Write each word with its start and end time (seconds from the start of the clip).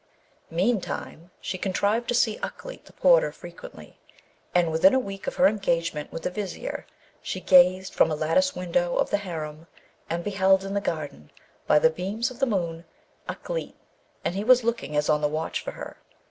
Meantime 0.49 1.29
she 1.39 1.59
contrived 1.59 2.07
to 2.07 2.15
see 2.15 2.39
Ukleet 2.41 2.85
the 2.85 2.91
porter 2.93 3.31
frequently, 3.31 3.99
and 4.55 4.71
within 4.71 4.95
a 4.95 4.99
week 4.99 5.27
of 5.27 5.35
her 5.35 5.45
engagement 5.45 6.11
with 6.11 6.23
the 6.23 6.31
Vizier 6.31 6.87
she 7.21 7.39
gazed 7.39 7.93
from 7.93 8.09
a 8.09 8.15
lattice 8.15 8.55
window 8.55 8.95
of 8.97 9.11
the 9.11 9.17
harem, 9.17 9.67
and 10.09 10.23
beheld 10.23 10.63
in 10.63 10.73
the 10.73 10.81
garden, 10.81 11.29
by 11.67 11.77
the 11.77 11.91
beams 11.91 12.31
of 12.31 12.39
the 12.39 12.47
moon, 12.47 12.83
Ukleet, 13.29 13.75
and 14.25 14.33
he 14.33 14.43
was 14.43 14.63
looking 14.63 14.95
as 14.97 15.07
on 15.07 15.21
the 15.21 15.27
watch 15.27 15.63
for 15.63 15.73
her. 15.73 15.97